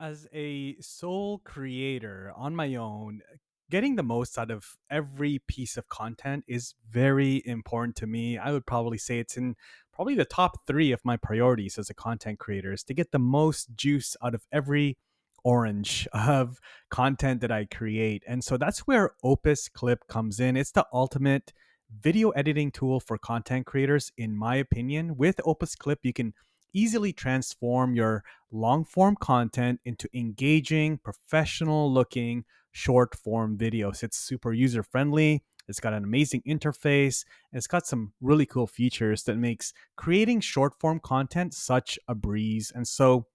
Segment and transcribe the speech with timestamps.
[0.00, 3.22] as a sole creator on my own,
[3.70, 8.38] getting the most out of every piece of content is very important to me.
[8.38, 9.56] I would probably say it's in
[9.92, 13.18] probably the top three of my priorities as a content creator is to get the
[13.18, 14.98] most juice out of every
[15.42, 16.58] orange of
[16.90, 18.22] content that I create.
[18.26, 20.56] And so that's where Opus Clip comes in.
[20.56, 21.52] It's the ultimate
[22.00, 25.16] video editing tool for content creators, in my opinion.
[25.16, 26.34] With Opus Clip, you can
[26.72, 34.02] easily transform your long form content into engaging, professional looking short form videos.
[34.02, 35.42] It's super user friendly.
[35.68, 37.24] It's got an amazing interface.
[37.50, 42.14] And it's got some really cool features that makes creating short form content such a
[42.14, 42.72] breeze.
[42.74, 43.26] And so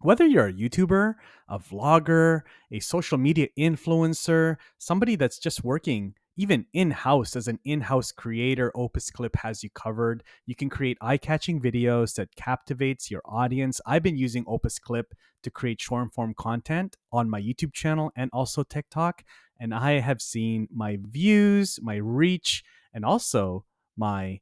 [0.00, 1.14] whether you're a YouTuber,
[1.48, 7.58] a vlogger, a social media influencer, somebody that's just working even in house as an
[7.64, 10.22] in house creator, Opus Clip has you covered.
[10.46, 13.80] You can create eye catching videos that captivates your audience.
[13.86, 18.30] I've been using Opus Clip to create short form content on my YouTube channel and
[18.32, 19.22] also TikTok.
[19.60, 23.64] And I have seen my views, my reach, and also
[23.96, 24.40] my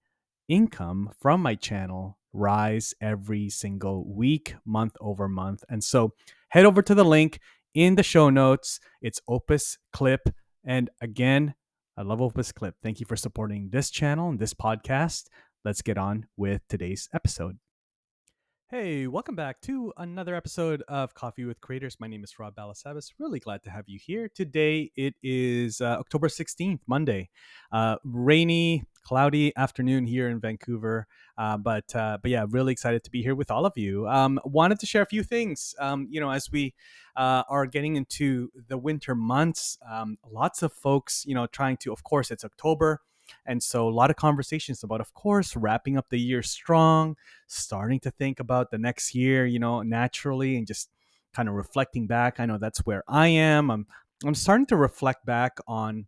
[0.49, 5.65] income from my channel rise every single week, month over month.
[5.69, 6.15] And so
[6.49, 7.39] head over to the link
[7.75, 8.81] in the show notes.
[9.03, 10.31] It's Opus Clip.
[10.65, 11.55] And again,
[11.97, 12.75] I love Opus Clip.
[12.83, 15.25] Thank you for supporting this channel and this podcast.
[15.65, 17.59] Let's get on with today's episode.
[18.73, 21.99] Hey, welcome back to another episode of Coffee with Creators.
[22.01, 23.11] My name is Rob Balasabas.
[23.19, 24.31] Really glad to have you here.
[24.35, 27.29] Today it is uh, October 16th, Monday.
[27.71, 31.07] Uh, rainy, cloudy afternoon here in Vancouver.
[31.37, 34.09] Uh, but uh, but yeah, really excited to be here with all of you.
[34.09, 35.75] Um, wanted to share a few things.
[35.79, 36.73] Um, you know, as we
[37.15, 41.93] uh, are getting into the winter months, um, lots of folks, you know, trying to.
[41.93, 43.03] Of course, it's October.
[43.47, 47.17] And so, a lot of conversations about, of course, wrapping up the year strong,
[47.47, 50.91] starting to think about the next year, you know, naturally, and just
[51.35, 52.41] kind of reflecting back.
[52.41, 53.71] I know that's where I am.
[53.71, 53.87] I'm
[54.25, 56.07] I'm starting to reflect back on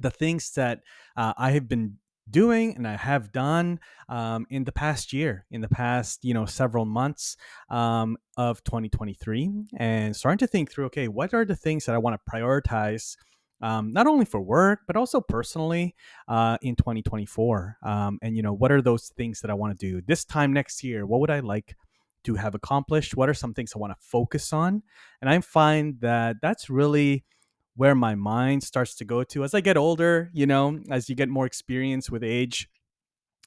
[0.00, 0.80] the things that
[1.16, 1.98] uh, I have been
[2.30, 6.46] doing and I have done um, in the past year, in the past, you know,
[6.46, 7.36] several months
[7.70, 11.98] um, of 2023, and starting to think through, okay, what are the things that I
[11.98, 13.16] want to prioritize?
[13.60, 15.94] Um, not only for work but also personally
[16.28, 19.86] uh, in 2024 um, and you know what are those things that i want to
[19.86, 21.76] do this time next year what would i like
[22.24, 24.82] to have accomplished what are some things i want to focus on
[25.22, 27.24] and i find that that's really
[27.76, 31.14] where my mind starts to go to as I get older, you know, as you
[31.14, 32.68] get more experience with age,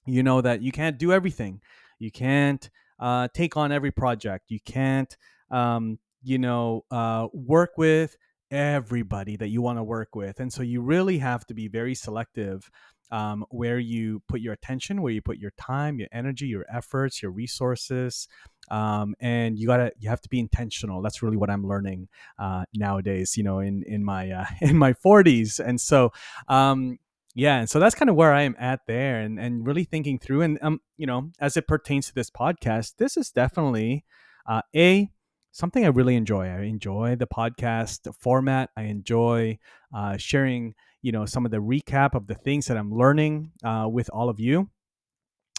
[0.05, 1.61] you know that you can't do everything.
[1.99, 2.69] You can't
[2.99, 4.45] uh, take on every project.
[4.49, 5.15] You can't,
[5.51, 8.17] um, you know, uh, work with
[8.51, 10.39] everybody that you want to work with.
[10.39, 12.69] And so you really have to be very selective
[13.11, 17.21] um, where you put your attention, where you put your time, your energy, your efforts,
[17.21, 18.27] your resources,
[18.69, 21.01] um, and you gotta you have to be intentional.
[21.01, 23.37] That's really what I'm learning uh, nowadays.
[23.37, 26.11] You know, in in my uh, in my 40s, and so.
[26.47, 26.99] Um,
[27.39, 30.17] yeah, and so that's kind of where I am at there, and and really thinking
[30.17, 34.05] through, and um, you know, as it pertains to this podcast, this is definitely
[34.47, 35.11] uh, a
[35.57, 36.45] something I really enjoy.
[36.45, 38.69] I enjoy the podcast format.
[38.77, 39.57] I enjoy
[39.93, 43.87] uh, sharing you know some of the recap of the things that I'm learning uh,
[43.91, 44.69] with all of you.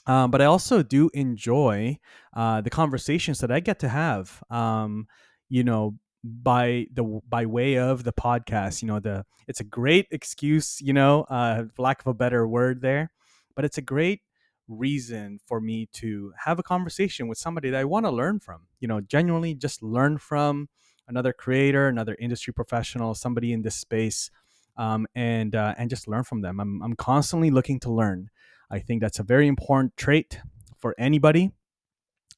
[0.06, 1.98] Um, but I also do enjoy
[2.34, 4.42] uh, the conversations that I get to have.
[4.50, 5.08] Um,
[5.50, 8.82] you know, by the by way of the podcast.
[8.82, 10.80] You know, the it's a great excuse.
[10.80, 13.10] You know, uh, lack of a better word there,
[13.56, 14.20] but it's a great
[14.68, 18.62] reason for me to have a conversation with somebody that I want to learn from.
[18.80, 20.68] You know, genuinely just learn from
[21.08, 24.30] another creator, another industry professional, somebody in this space
[24.76, 26.60] um, and uh, and just learn from them.
[26.60, 28.30] I'm I'm constantly looking to learn.
[28.70, 30.40] I think that's a very important trait
[30.78, 31.50] for anybody.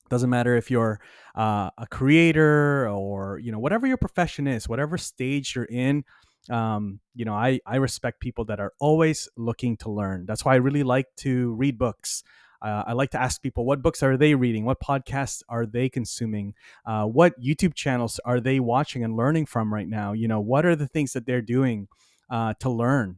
[0.08, 1.00] Doesn't matter if you're
[1.36, 6.04] uh, a creator or you know whatever your profession is, whatever stage you're in.
[6.50, 10.26] Um, you know, I I respect people that are always looking to learn.
[10.26, 12.22] That's why I really like to read books.
[12.62, 15.88] Uh, I like to ask people what books are they reading, what podcasts are they
[15.88, 16.52] consuming,
[16.84, 20.12] uh, what YouTube channels are they watching and learning from right now.
[20.12, 21.88] You know, what are the things that they're doing
[22.28, 23.16] uh, to learn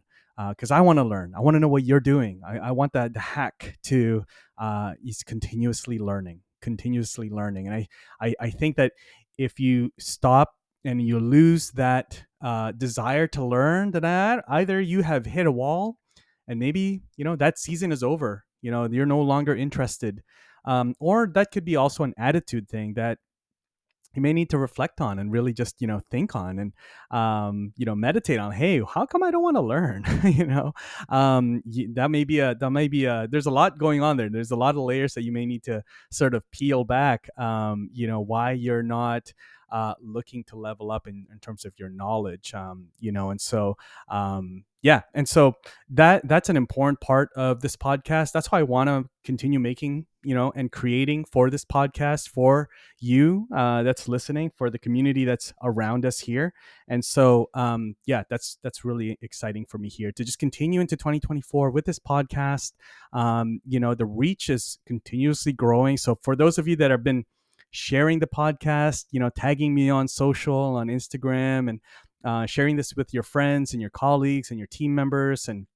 [0.50, 1.34] because uh, I want to learn.
[1.36, 2.40] I want to know what you're doing.
[2.46, 4.24] I, I want that hack to
[4.58, 7.68] uh, is continuously learning, continuously learning.
[7.68, 7.88] And I,
[8.20, 8.92] I, I think that
[9.38, 10.54] if you stop
[10.84, 15.96] and you lose that uh, desire to learn, that either you have hit a wall,
[16.48, 18.44] and maybe you know that season is over.
[18.60, 20.22] You know you're no longer interested,
[20.64, 23.18] um, or that could be also an attitude thing that
[24.14, 26.72] you may need to reflect on and really just you know think on and
[27.10, 30.04] um, you know meditate on hey how come i don't want to learn?
[30.32, 30.72] You know?
[31.08, 31.62] Um,
[31.94, 34.28] that may be a that may be a there's a lot going on there.
[34.30, 37.90] There's a lot of layers that you may need to sort of peel back um,
[37.92, 39.32] you know why you're not
[39.72, 43.40] uh, looking to level up in, in terms of your knowledge um, you know and
[43.40, 43.76] so
[44.08, 45.54] um, yeah and so
[45.88, 48.32] that that's an important part of this podcast.
[48.32, 52.68] That's why i want to continue making you know and creating for this podcast for
[53.00, 56.52] you uh, that's listening for the community that's around us here.
[56.88, 60.96] And so um, yeah that's that's really exciting for me here to just continue into
[60.96, 62.72] 2024 with this podcast.
[63.12, 65.96] Um, you know the reach is continuously growing.
[65.96, 67.24] So for those of you that have been
[67.72, 71.80] sharing the podcast you know tagging me on social on instagram and
[72.24, 75.66] uh, sharing this with your friends and your colleagues and your team members and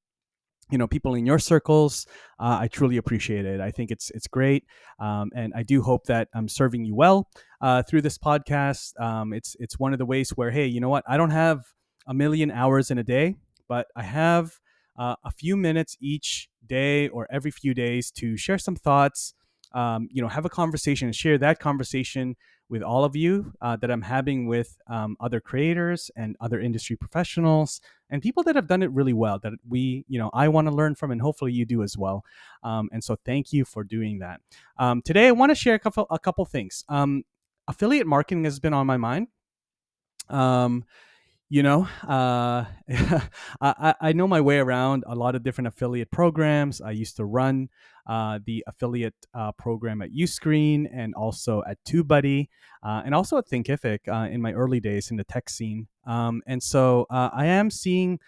[0.71, 2.07] you know people in your circles
[2.39, 3.61] uh, i truly appreciate it.
[3.61, 4.65] I think it's it's great
[5.01, 7.29] um, and i do hope that i'm serving you well
[7.61, 9.01] uh, through this podcast.
[9.01, 11.05] Um, it's it's one of the ways where hey you know what?
[11.09, 11.65] I don't have
[12.07, 13.35] a million hours in a day
[13.69, 14.53] but i have
[14.99, 19.35] uh, a few minutes each day or every few days to share some thoughts
[19.77, 22.35] um, you know have a conversation and share that conversation
[22.69, 26.97] with all of you uh, that I'm having with um, other creators and other industry
[26.97, 27.81] professionals
[28.11, 30.75] and people that have done it really well that we, you know, I want to
[30.75, 32.25] learn from and hopefully you do as well.
[32.65, 34.41] Um, and so thank you for doing that.
[34.79, 36.85] Um, today, I want to share a couple, a couple things.
[36.89, 37.23] Um,
[37.69, 39.29] affiliate marketing has been on my mind.
[41.49, 42.65] You know uh,
[43.61, 46.81] I, I know my way around a lot of different affiliate programs.
[46.81, 47.69] I used to run
[48.07, 52.49] uh, the affiliate uh, program at uscreen and also at tubebuddy
[52.83, 55.87] uh, and also at thinkific uh, in my early days in the tech scene.
[56.05, 58.19] Um, and so uh, i am seeing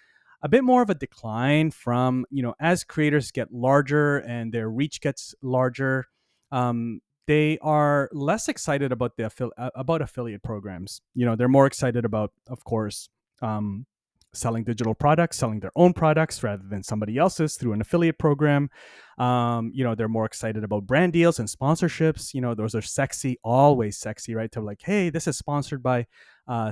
[0.42, 4.70] a bit more of a decline from you know as creators get larger and their
[4.70, 6.06] reach gets larger
[6.52, 11.02] um, they are less excited about the affi- uh, about affiliate programs.
[11.14, 13.10] You know, they're more excited about, of course,
[13.42, 13.84] um,
[14.32, 18.70] selling digital products, selling their own products rather than somebody else's through an affiliate program.
[19.18, 22.32] Um, you know, they're more excited about brand deals and sponsorships.
[22.32, 24.50] You know, those are sexy, always sexy, right?
[24.52, 26.06] To like, hey, this is sponsored by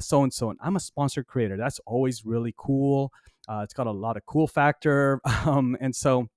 [0.01, 1.59] so and so, and I'm a sponsored creator.
[1.59, 3.13] That's always really cool.
[3.47, 6.29] Uh, it's got a lot of cool factor, um, and so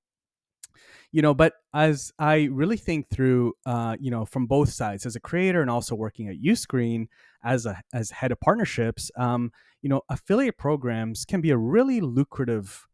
[1.12, 5.16] you know but as i really think through uh, you know from both sides as
[5.16, 7.08] a creator and also working at uscreen
[7.44, 9.52] as a as head of partnerships um,
[9.82, 12.88] you know affiliate programs can be a really lucrative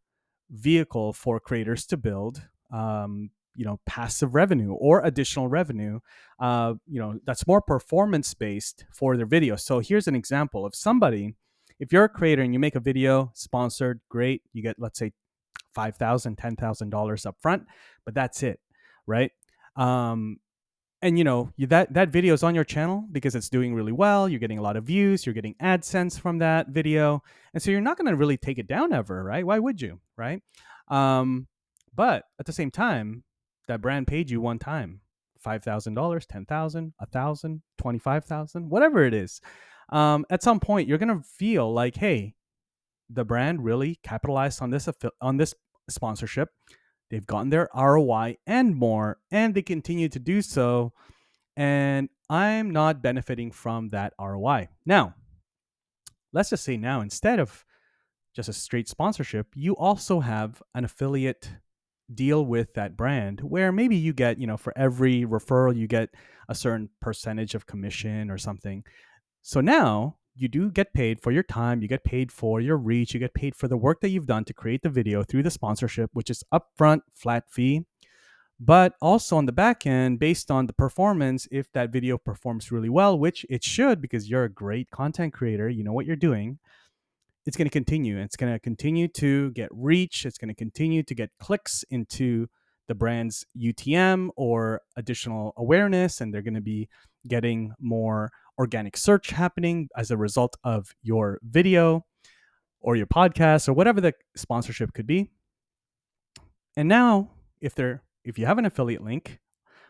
[0.50, 2.42] vehicle for creators to build
[2.72, 5.98] um, you know passive revenue or additional revenue
[6.40, 10.74] uh, you know that's more performance based for their videos so here's an example of
[10.74, 11.34] somebody
[11.78, 15.12] if you're a creator and you make a video sponsored great you get let's say
[15.76, 17.64] $5,000, $10,000 up front,
[18.04, 18.60] but that's it,
[19.06, 19.30] right?
[19.76, 20.38] Um,
[21.02, 24.28] and you know that that video is on your channel because it's doing really well
[24.28, 27.22] you're getting a lot of views you're getting adsense from that video
[27.54, 29.46] and so you're not going to really take it down ever right?
[29.46, 30.42] Why would you right?
[30.88, 31.46] Um,
[31.94, 33.24] but at the same time
[33.68, 35.00] that brand paid you one time
[35.44, 39.40] $5000 $10000 $1000 $25000 whatever it is.
[39.90, 42.34] Um, at some point you're going to feel like hey
[43.10, 44.88] the brand really capitalized on this
[45.20, 45.54] on this
[45.88, 46.50] sponsorship.
[47.10, 50.92] They've gotten their ROI and more, and they continue to do so.
[51.56, 54.68] And I'm not benefiting from that ROI.
[54.84, 55.14] Now,
[56.32, 57.64] let's just say now, instead of
[58.34, 61.50] just a straight sponsorship, you also have an affiliate
[62.12, 66.10] deal with that brand where maybe you get, you know, for every referral, you get
[66.48, 68.84] a certain percentage of commission or something.
[69.42, 73.14] So now you do get paid for your time, you get paid for your reach,
[73.14, 75.50] you get paid for the work that you've done to create the video through the
[75.50, 77.84] sponsorship, which is upfront flat fee.
[78.58, 82.88] But also on the back end, based on the performance, if that video performs really
[82.88, 86.58] well, which it should because you're a great content creator, you know what you're doing,
[87.44, 88.18] it's going to continue.
[88.18, 92.48] It's going to continue to get reach, it's going to continue to get clicks into
[92.88, 96.88] the brand's UTM or additional awareness, and they're going to be
[97.26, 102.04] getting more organic search happening as a result of your video
[102.80, 105.28] or your podcast or whatever the sponsorship could be.
[106.76, 109.40] And now, if they're if you have an affiliate link,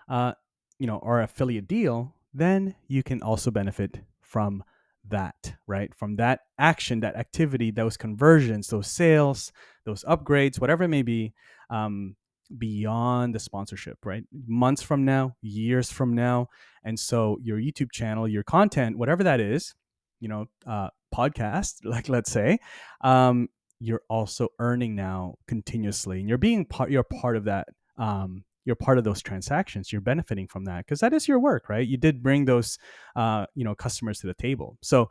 [0.09, 0.33] uh,
[0.79, 4.63] you know, or affiliate deal, then you can also benefit from
[5.09, 5.95] that, right?
[5.95, 9.53] From that action, that activity, those conversions, those sales,
[9.85, 11.33] those upgrades, whatever it may be.
[11.71, 12.17] Um,
[12.59, 14.25] beyond the sponsorship, right?
[14.47, 16.49] Months from now, years from now.
[16.85, 19.75] And so your YouTube channel, your content, whatever that is,
[20.21, 22.59] you know, uh, podcast, like let's say,
[23.03, 23.49] um,
[23.79, 28.75] you're also earning now continuously and you're being part, you're part of that, um, you're
[28.77, 31.97] part of those transactions you're benefiting from that because that is your work right you
[31.97, 32.79] did bring those
[33.15, 35.09] uh, you know customers to the table so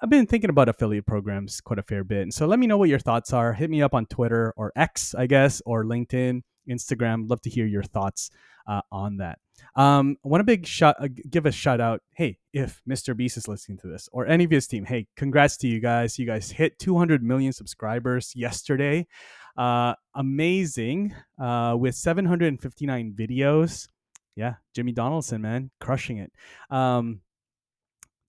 [0.00, 2.22] I've been thinking about affiliate programs quite a fair bit.
[2.22, 3.54] And so let me know what your thoughts are.
[3.54, 7.28] Hit me up on Twitter or X, I guess, or LinkedIn, Instagram.
[7.28, 8.30] Love to hear your thoughts
[8.66, 9.38] uh, on that.
[9.74, 12.02] Um, I want to big shot, uh, give a shout out.
[12.14, 13.16] Hey, if Mr.
[13.16, 16.18] Beast is listening to this or any of his team, hey, congrats to you guys.
[16.18, 19.06] You guys hit 200 million subscribers yesterday.
[19.56, 23.88] Uh, amazing uh, with 759 videos.
[24.34, 26.30] Yeah, Jimmy Donaldson, man, crushing it.
[26.70, 27.20] Um,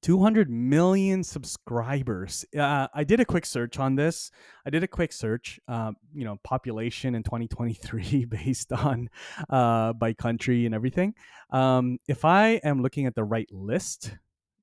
[0.08, 2.46] 200 million subscribers.
[2.58, 4.32] Uh, I did a quick search on this.
[4.66, 9.10] I did a quick search, uh, you know, population in 2023 based on
[9.50, 11.14] uh, by country and everything.
[11.50, 14.14] Um, if I am looking at the right list,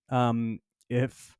[0.08, 1.36] um, if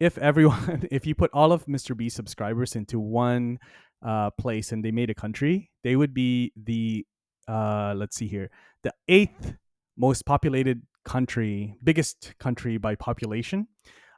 [0.00, 1.96] if everyone, if you put all of Mr.
[1.96, 3.60] B subscribers into one
[4.04, 7.06] uh, place and they made a country, they would be the
[7.46, 8.50] uh, let's see here,
[8.82, 9.54] the eighth
[9.96, 13.68] most populated country, biggest country by population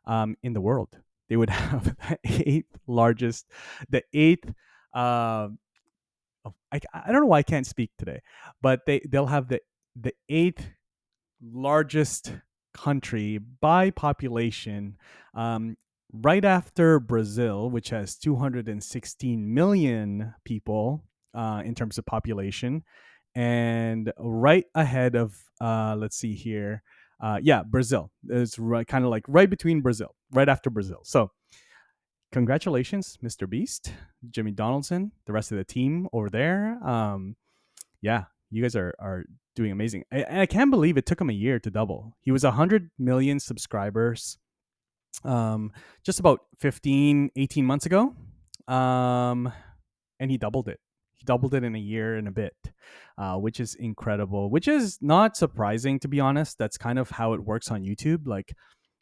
[0.06, 0.98] um, in the world.
[1.28, 3.46] They would have the eighth largest,
[3.88, 4.52] the eighth.
[4.92, 5.50] Uh,
[6.72, 8.22] I, I don't know why I can't speak today,
[8.60, 9.60] but they they'll have the
[9.94, 10.66] the eighth
[11.42, 12.32] largest
[12.74, 14.96] country by population,
[15.34, 15.76] um,
[16.12, 21.04] right after Brazil, which has 216 million people
[21.34, 22.82] uh, in terms of population,
[23.38, 26.82] and right ahead of uh, let's see here
[27.20, 28.10] uh, yeah brazil.
[28.28, 31.00] It's right, kind of like right between brazil right after brazil.
[31.04, 31.30] So
[32.30, 33.94] congratulations mr beast
[34.30, 36.78] jimmy donaldson the rest of the team over there.
[36.84, 37.36] Um,
[38.02, 40.04] yeah you guys are are doing amazing.
[40.12, 42.12] I, I can't believe it took him a year to double.
[42.20, 44.38] He was 100 million subscribers
[45.24, 45.72] um,
[46.04, 48.14] just about 15 18 months ago
[48.66, 49.52] um,
[50.18, 50.80] and he doubled it
[51.18, 52.54] he doubled it in a year and a bit,
[53.18, 54.50] uh, which is incredible.
[54.50, 56.58] Which is not surprising, to be honest.
[56.58, 58.26] That's kind of how it works on YouTube.
[58.26, 58.54] Like,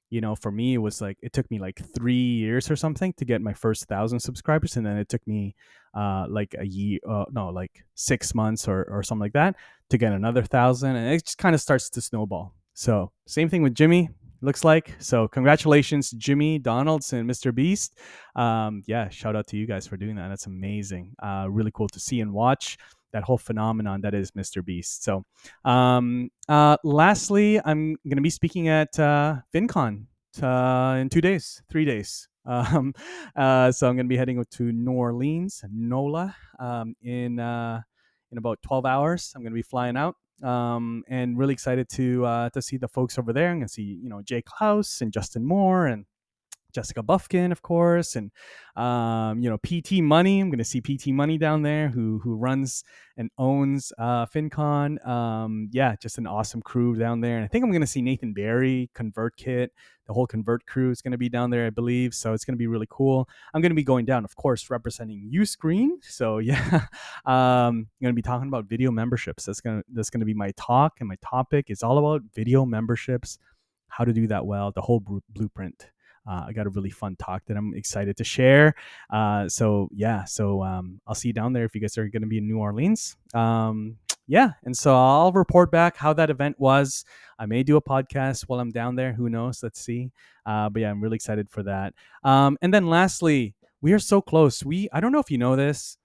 [0.08, 3.12] you know, for me, it was like it took me like three years or something
[3.18, 5.54] to get my first thousand subscribers, and then it took me
[5.94, 9.56] uh, like a year, uh, no, like six months or or something like that
[9.90, 12.54] to get another thousand, and it just kind of starts to snowball.
[12.74, 14.94] So same thing with Jimmy looks like.
[14.98, 17.54] So congratulations, Jimmy Donaldson, Mr.
[17.54, 17.98] Beast.
[18.34, 20.28] Um, yeah, shout out to you guys for doing that.
[20.28, 21.14] That's amazing.
[21.22, 22.78] Uh, really cool to see and watch
[23.12, 24.64] that whole phenomenon that is Mr.
[24.64, 25.02] Beast.
[25.02, 25.24] So,
[25.64, 30.06] um, uh, lastly, I'm going to be speaking at uh, FinCon
[30.42, 32.28] uh, in two days, three days.
[32.48, 32.94] Um,
[33.34, 37.80] uh, so I'm going to be heading to New Orleans, NOLA, um, in uh,
[38.30, 39.32] in about 12 hours.
[39.34, 42.88] I'm going to be flying out um, and really excited to uh, to see the
[42.88, 43.50] folks over there.
[43.50, 46.04] I'm gonna see you know Jay Clouse and Justin Moore and
[46.76, 48.30] Jessica Buffkin, of course, and
[48.76, 50.40] um, you know PT Money.
[50.40, 52.84] I'm going to see PT Money down there, who who runs
[53.16, 55.04] and owns uh, FinCon.
[55.06, 57.36] Um, yeah, just an awesome crew down there.
[57.36, 59.68] And I think I'm going to see Nathan Barry, ConvertKit.
[60.06, 62.14] The whole Convert crew is going to be down there, I believe.
[62.14, 63.26] So it's going to be really cool.
[63.54, 66.02] I'm going to be going down, of course, representing Uscreen.
[66.02, 66.86] So yeah,
[67.24, 69.46] um, I'm going to be talking about video memberships.
[69.46, 71.66] That's going to that's going to be my talk and my topic.
[71.68, 73.38] It's all about video memberships,
[73.88, 75.88] how to do that well, the whole blueprint.
[76.26, 78.74] Uh, I got a really fun talk that I'm excited to share.
[79.10, 82.22] Uh, so yeah, so um, I'll see you down there if you guys are going
[82.22, 83.16] to be in New Orleans.
[83.34, 87.04] Um, yeah, and so I'll report back how that event was.
[87.38, 89.12] I may do a podcast while I'm down there.
[89.12, 89.62] Who knows?
[89.62, 90.10] Let's see.
[90.44, 91.94] Uh, but yeah, I'm really excited for that.
[92.24, 94.64] Um, and then lastly, we are so close.
[94.64, 95.96] We I don't know if you know this,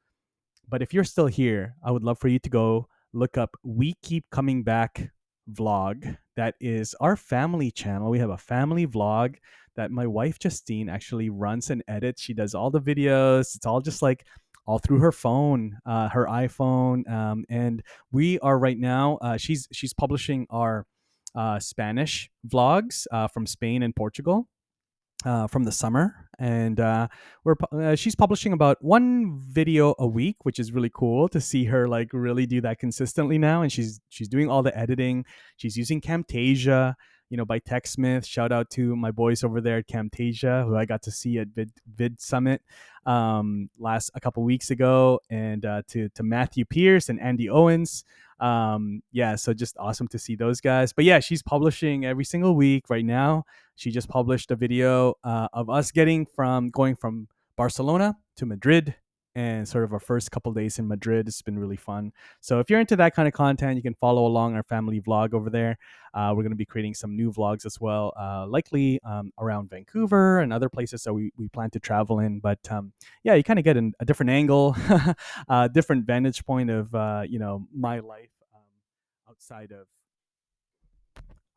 [0.70, 3.96] but if you're still here, I would love for you to go look up We
[4.02, 5.12] Keep Coming Back
[5.52, 6.18] vlog.
[6.36, 8.10] That is our family channel.
[8.10, 9.36] We have a family vlog
[9.76, 12.22] that my wife Justine actually runs and edits.
[12.22, 13.56] She does all the videos.
[13.56, 14.26] It's all just like
[14.66, 19.18] all through her phone, uh, her iPhone, um, and we are right now.
[19.22, 20.86] Uh, she's she's publishing our
[21.36, 24.48] uh, Spanish vlogs uh, from Spain and Portugal.
[25.24, 27.08] Uh, from the summer, and uh,
[27.44, 31.66] we're uh, she's publishing about one video a week, which is really cool to see
[31.66, 33.62] her like really do that consistently now.
[33.62, 35.26] And she's she's doing all the editing.
[35.58, 36.96] She's using Camtasia
[37.32, 38.26] you know, by TechSmith.
[38.26, 41.48] Shout out to my boys over there at Camtasia, who I got to see at
[41.48, 42.62] Vid, Vid Summit
[43.06, 48.04] um, last a couple weeks ago, and uh, to to Matthew Pierce and Andy Owens.
[48.42, 50.92] Um, yeah, so just awesome to see those guys.
[50.92, 53.46] But yeah, she's publishing every single week right now.
[53.82, 58.94] She just published a video uh, of us getting from going from Barcelona to Madrid
[59.34, 61.28] and sort of our first couple days in Madrid.
[61.28, 62.12] It's been really fun.
[62.42, 65.34] So if you're into that kind of content, you can follow along our family vlog
[65.34, 65.80] over there.
[66.14, 69.72] Uh, we're going to be creating some new vlogs as well, uh, likely um, around
[69.72, 72.40] Vancouver and other places that we, we plan to travel in.
[72.40, 74.78] But um, yeah, you kind of get an, a different angle,
[75.50, 78.30] a different vantage point of uh, you know my life.
[78.54, 78.62] Um,
[79.28, 79.88] outside of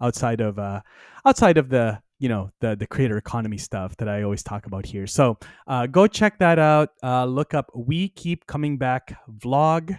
[0.00, 0.80] outside of uh
[1.24, 4.86] outside of the you know the the creator economy stuff that I always talk about
[4.86, 5.06] here.
[5.06, 6.88] So uh, go check that out.
[7.02, 9.98] Uh, look up "We Keep Coming Back" vlog.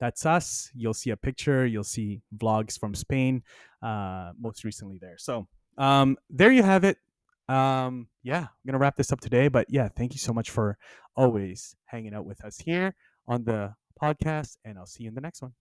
[0.00, 0.70] That's us.
[0.74, 1.66] You'll see a picture.
[1.66, 3.42] You'll see vlogs from Spain,
[3.82, 5.18] uh, most recently there.
[5.18, 5.46] So
[5.76, 6.96] um, there you have it.
[7.50, 9.48] Um, yeah, I'm gonna wrap this up today.
[9.48, 10.78] But yeah, thank you so much for
[11.16, 12.94] always hanging out with us here
[13.26, 15.52] on the podcast, and I'll see you in the next one.